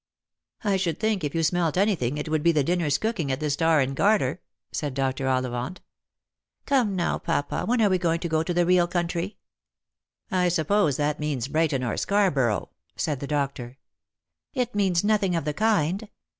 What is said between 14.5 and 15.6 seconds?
It means nothing of the